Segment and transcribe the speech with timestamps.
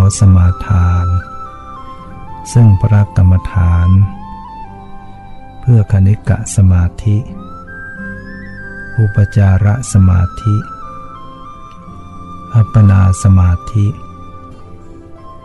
[0.00, 1.06] อสมาทาน
[2.52, 3.88] ซึ่งพระกรรมฐาน
[5.60, 7.16] เพื่อคณิกะสมาธิ
[8.98, 10.56] อุปจารสมาธิ
[12.54, 13.86] อัปปนาสมาธิ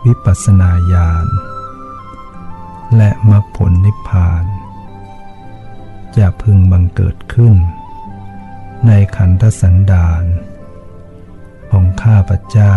[0.04, 1.26] วิปัสนาญาณ
[2.96, 4.44] และมรรคผลนิพพาน
[6.16, 7.56] จะพึงบังเกิดขึ้น
[8.86, 10.24] ในขันธสันดาน
[11.70, 12.76] ของข้าพเจ้า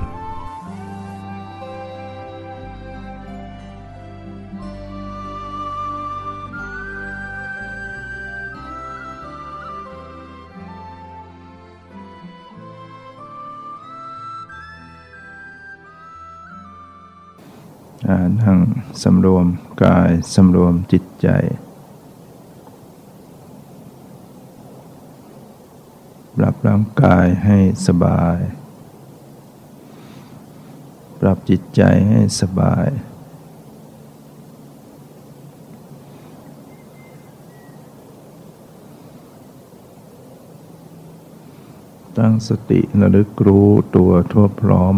[19.03, 19.45] สำรวม
[19.83, 21.27] กายสำรวมจิตใจ
[26.35, 27.57] ปรับร่างกายให้
[27.87, 28.37] สบาย
[31.19, 32.87] ปรับจิตใจให้สบาย
[42.17, 44.95] ตั้งสติระลึกรู้ตัวทั่วพร้อม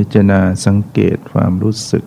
[0.00, 2.04] พิจารณาสังเกตความรู้สึก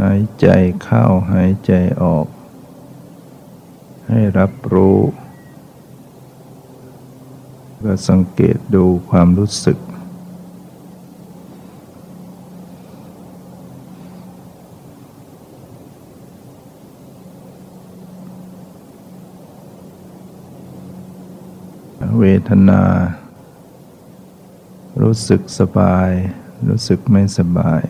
[0.00, 0.46] หายใจ
[0.82, 2.26] เข้าหายใจออก
[4.08, 4.98] ให้รับรู้
[7.84, 9.78] ก็สังเกตดูความรู้สึก
[22.18, 22.82] เวทนา
[24.98, 26.10] รู้สึกสบาย
[26.68, 27.82] รู้สึกไม่สบาย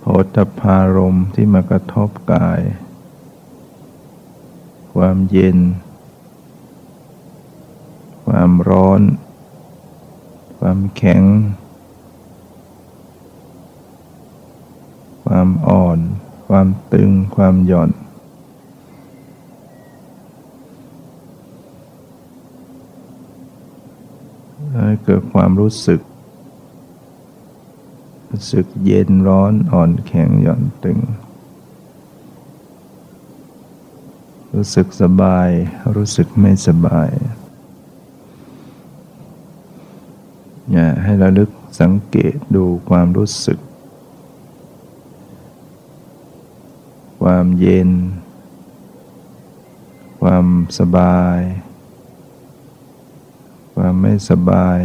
[0.00, 2.60] โหตพารมที่มากระทบกาย
[4.94, 5.58] ความเย็น
[8.26, 9.02] ความร้อน
[10.58, 11.22] ความแข็ง
[15.24, 15.98] ความอ่อน
[16.48, 17.90] ความตึง ความหย่อน
[24.72, 26.00] ให้เกิดความรู้สึก
[28.30, 30.98] รู้สึกเย็นร้อนอ่อนแข็งหย่อนตึง
[34.54, 35.48] รู้สึกสบาย
[35.96, 37.10] รู้สึกไม่สบาย
[40.70, 41.50] อย่าให้ระลึก
[41.80, 43.58] สังเกตดูความรู้สึก
[47.22, 47.90] ความเย็น
[50.20, 50.46] ความ
[50.78, 51.40] สบาย
[53.82, 54.78] ความไม่สบาย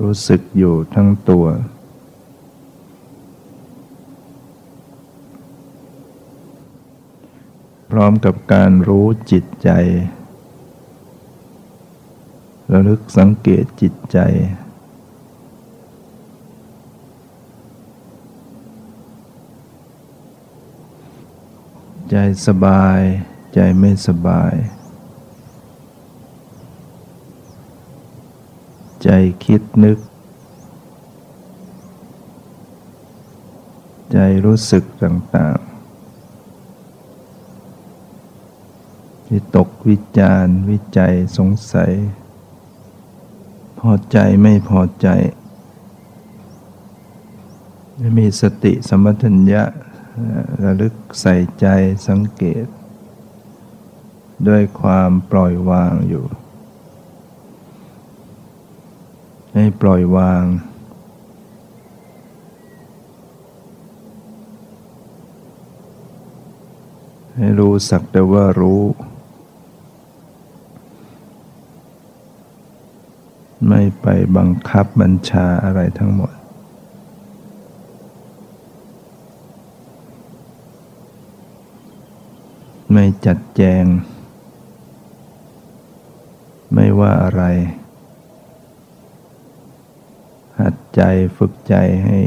[0.00, 1.46] รู้สึกอยู่ทั้งตัว
[7.90, 9.70] พร้อมกับการรู้จิตใจ
[12.72, 14.18] ระลึกสังเกตจิตใจ
[22.10, 22.16] ใจ
[22.46, 23.00] สบาย
[23.54, 24.54] ใจไม่สบาย
[29.04, 29.10] ใจ
[29.44, 29.98] คิดนึก
[34.12, 35.66] ใจรู้สึกต่างๆ
[39.26, 41.92] ที่ตกวิจารวิจัยสงสัย
[43.78, 45.08] พอใจไม่พอใจ
[48.18, 49.62] มีสติสมัชัญญะ
[50.62, 51.66] ระลึกใส่ใจ
[52.08, 52.66] สังเกต
[54.48, 56.24] ด้วยความปล่อยวางอยู่
[59.54, 60.44] ให้ปล่อยวาง
[67.36, 68.82] ให้รู้สักแต่ว่ารู้
[73.68, 74.06] ไม่ไป
[74.36, 76.32] บังคับบัญชาอะไรทั้งหมด
[82.92, 83.84] ไม่จัดแจง
[86.74, 87.42] ไม่ว่าอะไร
[90.62, 91.02] หัดใจ
[91.36, 91.74] ฝึกใจ
[92.06, 92.18] ให้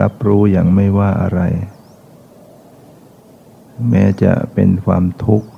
[0.00, 1.40] รับรู้อย่างไม่ว่าอะไร
[3.88, 5.48] แม้จะเป็นความทุกข์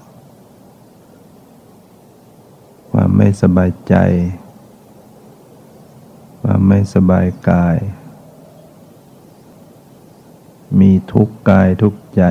[2.93, 3.97] ความไม่สบายใจ
[6.43, 7.77] ความไม่สบายกาย
[10.81, 12.23] มีทุกข์กายทุกข์ใจ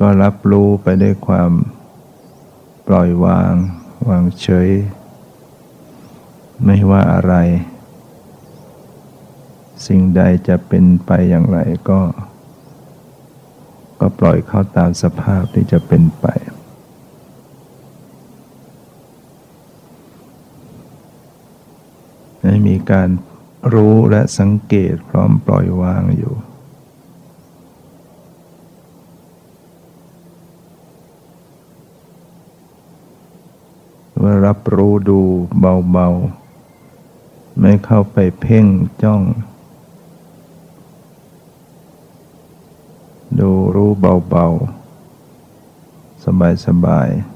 [0.00, 1.50] ก็รับรู้ไปด้วยความ
[2.86, 3.52] ปล่อยวาง
[4.08, 4.70] วางเฉย
[6.64, 7.34] ไม่ว่าอะไร
[9.86, 11.58] สิ่งใดจะเป็นไปอย่างไร
[11.90, 12.00] ก็
[14.00, 16.26] ก็ปล่อยเข้าตามสภาพที่จะเป็นไป
[22.42, 23.08] ให้มีการ
[23.74, 26.34] รู้และสังเกตพร้อมปล่อยวางอยู่
[34.22, 35.20] ว่ารับรู้ดู
[35.60, 36.41] เบาๆ
[37.60, 38.66] ไม่เข้าไปเพ่ง
[39.02, 39.22] จ้อง
[43.38, 43.90] ดูรู้
[44.28, 47.32] เบาๆ สบายๆ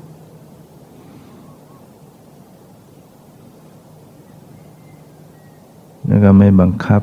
[6.06, 7.02] แล้วก็ไม่บังคับ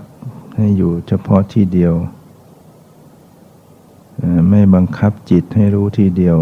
[0.55, 1.93] ให้อยู่เฉพาะที่เดียว
[4.49, 6.37] ไม่บังคับจิตให้รู้ที่เดียว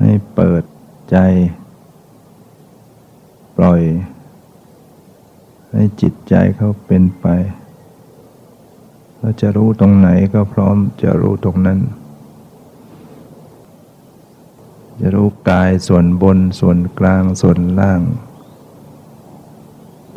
[0.00, 0.62] ให้เปิด
[1.10, 1.16] ใจ
[3.56, 3.82] ปล่อย
[6.28, 7.26] ใจเขาเป็นไป
[9.18, 11.78] เราจะรู้ตรงไหนก็พร้อมจะรู้ตรงนั้น
[15.00, 18.02] จะรู้กายส่วนบนส่วนกลางส่วนล่าง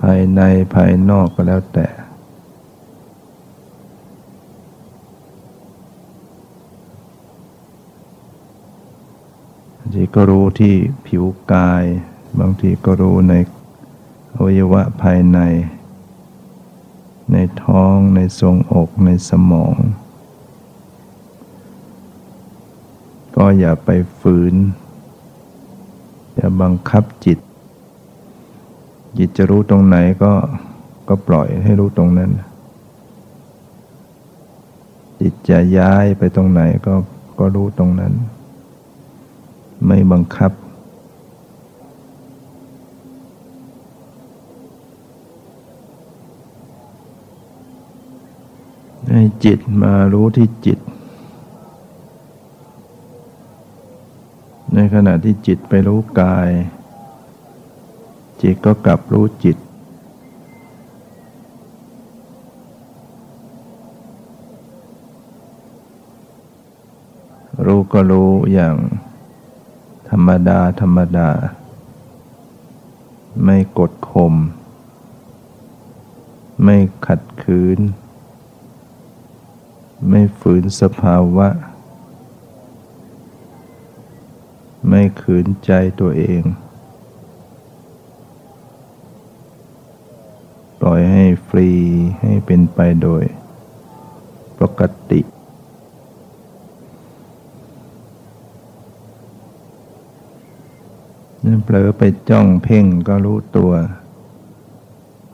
[0.01, 0.41] ภายใน
[0.73, 1.87] ภายนอกก็แล้วแต่
[9.93, 10.75] ทีก็รู้ที่
[11.07, 11.23] ผิว
[11.53, 11.83] กาย
[12.39, 13.33] บางทีก็รู้ใน
[14.35, 15.39] อวัยวะภายใน
[17.31, 19.75] ในท้องในทรงอกในสมอง
[23.35, 23.89] ก็อย่าไป
[24.19, 24.55] ฝืน
[26.35, 27.39] อย่าบังคับจิต
[29.17, 30.33] จิตจะรู้ตรงไหนก็
[31.07, 32.31] ก็ปล่อยให้รู้ตรงนั้น
[35.19, 36.93] จิตจะย้ายไปตรงไหนก็
[37.39, 38.13] ก็รู้ตรงนั้น
[39.87, 40.51] ไม่บังคับ
[49.11, 50.79] ให้จิตมารู้ที่จิต
[54.73, 56.49] ในขณะที่จิตไปรู้กาย
[58.41, 59.57] จิตก็กลับรู้จิต
[67.65, 68.75] รู้ก็รู้อย่าง
[70.09, 71.29] ธรรมดา ธรรมดา
[73.43, 74.33] ไม่กดข่ม
[76.63, 77.79] ไม่ขัดขืน
[80.07, 81.47] ไม่ฝืนสภาวะ
[84.87, 86.41] ไม่ขืนใจตัวเอง
[90.79, 91.69] ปล่อยให้ฟรี
[92.21, 93.23] ให้เป็นไปโดย
[94.59, 95.21] ปกติ
[101.63, 103.71] เผลอไปจ้องเพ่งก็รู้ตัว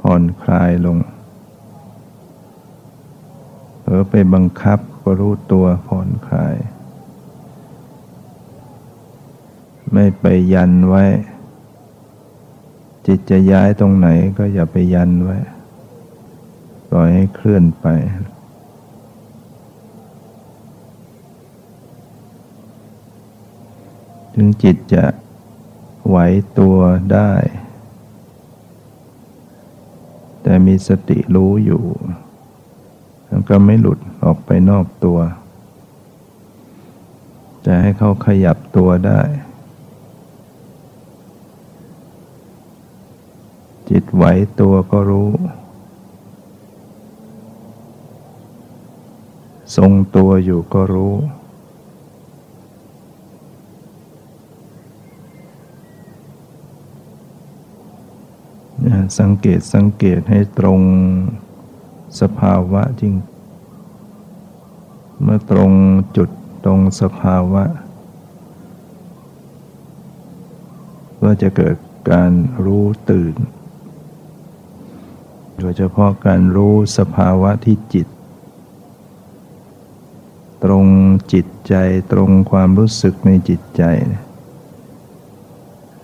[0.02, 0.98] ผ่อนคลายลง
[3.88, 6.56] เผลอไปบังคับก็รู้ตัวผ่อนคลาย
[9.94, 11.04] ไม่ไปยันไว้
[13.06, 15.38] จิตจะย้ายตรงไหนก็อย่าไปยันไว้
[16.90, 17.88] ปล่อยให้เคลื่อนไป
[24.36, 25.06] ถึงจิตจะ
[26.08, 26.18] ไหว
[26.60, 26.78] ตัว
[27.14, 27.32] ได้
[30.42, 31.84] แต่แต่มีสติรู้อยู่
[33.30, 35.20] มันก็ไม่หลุดออกไปนอกตัว
[37.66, 39.22] จะให้เขาขยับตัวได้
[43.90, 44.24] จิตไหว
[44.60, 45.30] ตัวก็รู้
[49.76, 51.14] ทรงตัวอยู่ก็รู้
[59.20, 60.80] สังเกตสังเกตให้ตรง
[62.22, 63.14] สภาวะจริง
[65.22, 65.72] เมื่อตรง
[66.18, 66.30] จุด
[66.66, 67.64] ตรงสภาวะ
[71.24, 71.76] ก็จะเกิด
[72.12, 72.32] การ
[72.66, 73.36] รู้ตื่น
[75.60, 78.08] โดยเฉพาะการรู้สภาวะที่จิต
[80.64, 80.86] ตรง
[81.34, 81.76] จิตใจ
[82.12, 83.84] ตรงความรู้สึกในจิตใจ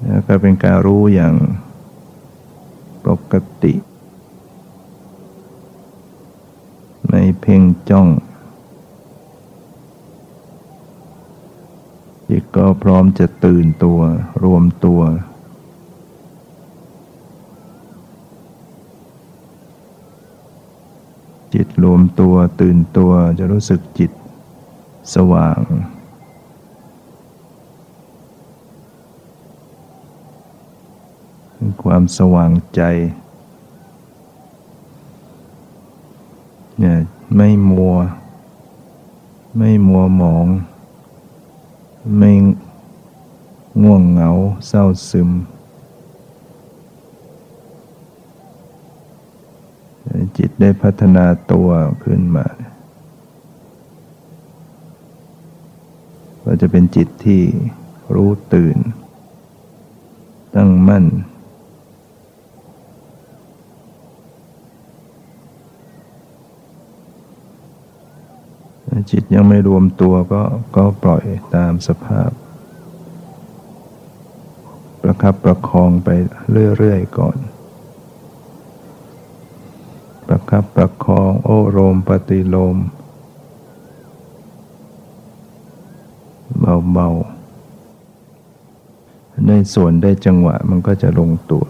[0.05, 1.35] แล้วก็เป็นการรู้อย่าง
[3.05, 3.73] ปกติ
[7.07, 7.10] ไม่
[7.41, 8.07] เพ่งจ้อง
[12.29, 13.99] จิตก็พร้อมจะตื่นตัว
[14.43, 15.01] รวมตัว
[21.53, 24.11] จิตรวมตัวตื่นตัวจะรู้สึกจิต
[25.15, 25.61] สว่าง
[31.83, 32.81] ความสว่างใจ
[36.79, 36.97] เนี่ย
[37.35, 37.97] ไม่มัว
[39.57, 40.47] ไม่มัวหมอง
[42.17, 42.31] ไม่
[43.81, 44.29] ง่วงเหงา
[44.67, 45.29] เศร้าซึม
[50.38, 51.69] จิตได้พัฒนาตัว
[52.03, 52.47] ขึ้นมา
[56.43, 57.41] ก็จะเป็นจิตที่
[58.13, 58.77] รู้ตื่น
[60.55, 61.05] ตั้งมั่น
[69.12, 70.43] จิตยังไม่รวมตัวก็
[70.75, 71.24] ก็ปล่อย
[71.55, 72.29] ตามสภาพ
[75.01, 76.10] ประคับประคองไป
[76.77, 77.38] เรื่อยๆก่อน
[80.27, 82.77] ประคับประคองโอโรมปฏิโลม
[86.93, 91.65] เบาๆในส่วนได้จังหวะมันก็จะลงตัว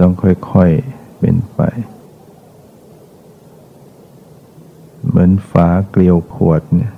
[0.00, 1.60] ต้องค่อยๆเป็นไป
[5.12, 6.92] เหมือนฝาเกลียวขวดเนี่ย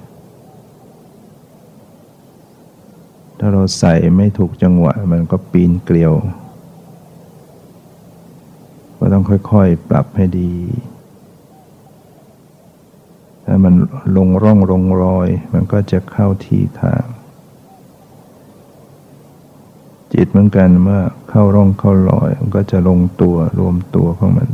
[3.38, 6.12] ถ้าเราใส่ไม่ถูกจังหวะ มันก็ปีนเกลียว
[8.98, 10.52] ก็ต้องค่อยๆ ปรับให้ดี
[13.44, 13.74] ถ้ามัน
[14.16, 17.04] ลงร่องลงรอย มันก็จะเข้าที่ทาง
[20.12, 24.48] จิตเหมือนกันเมื่อเข้าร่องเข้ารอย มันก็จะลงตัวรวมตัวของมัน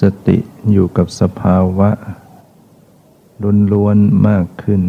[0.00, 0.38] สติ
[0.72, 1.90] อยู่กับสภาวะ
[3.72, 4.82] ล้วนๆมากขึ้น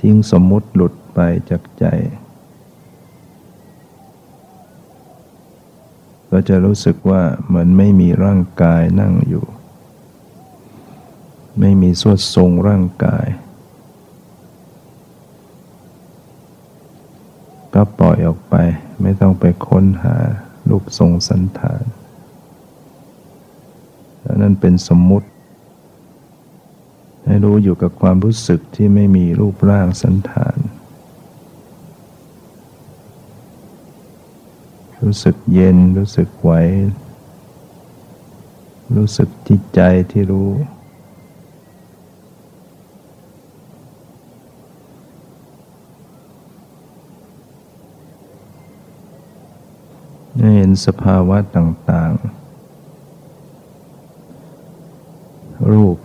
[0.00, 1.86] ทิ้งสมมุติหลุดไปจากใจ
[6.30, 9.44] ก็จะรู้สึกว่าเหมือนไม่มีร่างกายนั่งอยู่
[11.60, 13.26] ไม่มีสวดทรงร่างกาย
[17.74, 18.54] ก็ปล่อยออกไป
[19.02, 20.16] ไม่ต้องไปค้นหา
[20.70, 21.82] ลูกทรงสันฐาน
[24.36, 25.28] นั่นเป็นสมมุติ
[27.24, 30.58] ให้รู้อยู่กับความรู้สึกที่ไม่มีรูปร่างสันฐาน
[35.02, 36.52] รู้สึกเย็นรู้สึกไหว
[38.96, 39.80] รู้สึกจิตใจ
[40.10, 40.50] ที่รู้
[50.56, 52.37] เห็นสภาวะต่าง ๆ
[55.70, 55.96] รูป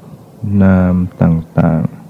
[0.62, 2.03] นามต่าง ๆ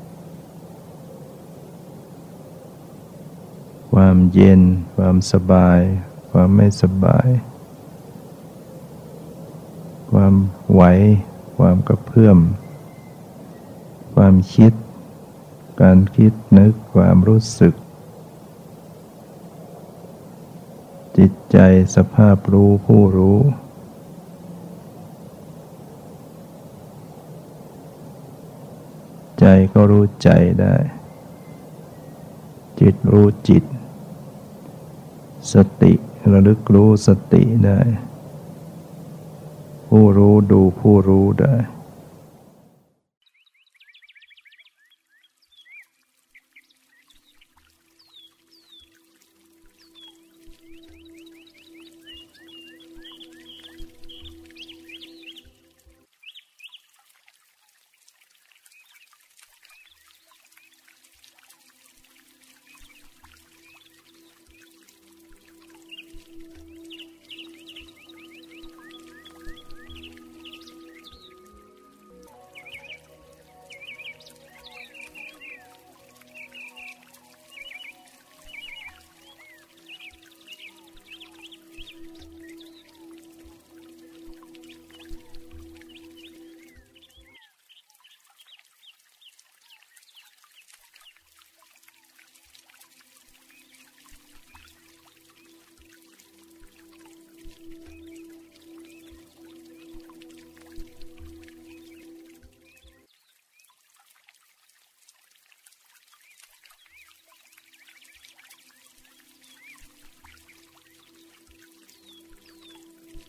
[3.92, 4.62] ความเย็น
[4.96, 5.80] ความสบาย
[6.32, 7.28] ความไม่สบาย
[10.12, 10.34] ความ
[10.72, 10.82] ไหว
[11.58, 12.38] ความกระเพื่อม
[14.16, 14.74] ความคิด
[15.82, 17.74] การคิดนึกความรู้สึก
[21.18, 21.58] จิตใจ
[21.96, 23.40] สภาพรู้ผู้รู้
[29.46, 30.30] ใจก็รู้ใจ
[30.62, 30.76] ได้
[32.80, 33.64] จิตรู้จิต
[35.54, 35.94] สติ
[36.32, 37.80] ระลึกรู้สติได้
[39.90, 41.56] ผู้รู้ดูผู้รู้ได้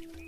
[0.00, 0.27] Thank you.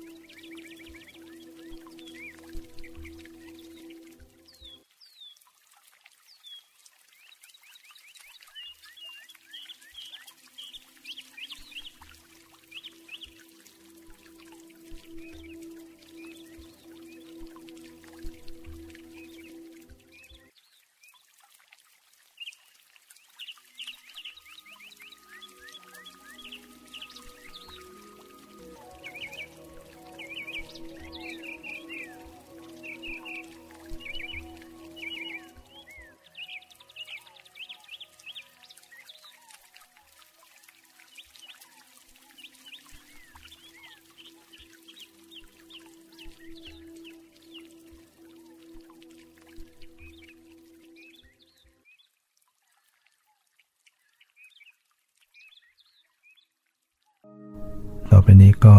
[58.41, 58.75] นี้ก็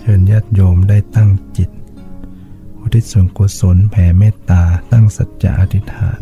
[0.00, 1.70] เชิญญาติโยมได้ตั้งจิต
[2.80, 6.20] อุทิศส่วนกุศลแผ่เมตตาตั้งสัจจะอธิษฐาน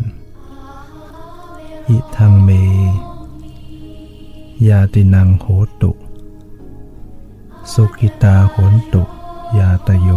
[1.89, 2.49] อิทังเม
[4.67, 5.45] ยาตินังโห
[5.81, 5.91] ตุ
[7.73, 9.03] สุขิตาโหนตุ
[9.57, 10.09] ยาตโย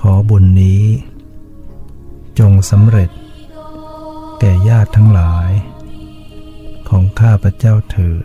[0.00, 0.82] ขอบุญนี้
[2.38, 3.10] จงสำเร็จ
[4.38, 5.50] แก่ญาติทั้งหลาย
[6.88, 8.24] ของข้าพระเจ้าเถิด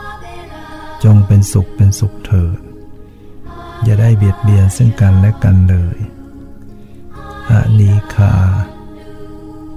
[1.03, 2.59] จงเป็นสุขเป็นสุขเถิด
[3.83, 5.97] อย่าได้เบียดเบียนซึ่งกันและกันเลย
[7.49, 8.35] อานีคา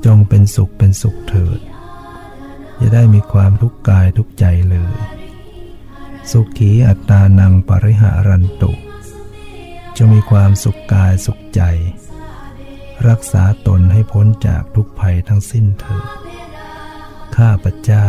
[0.04, 1.60] จงเป็นสุขเป็นสุขเถิด
[2.76, 4.96] อย่าได้มีความทุกข์กายทุกใจเลย
[6.30, 8.72] สุขีอัตตานังปริหารันตุ
[9.96, 11.62] จงมีความสุขกายสุขใจ
[13.08, 16.06] รักษาตนให้พ้นจากทุกภัยทั้งสิ้นเถิด
[17.36, 18.08] ข้าพเจ้า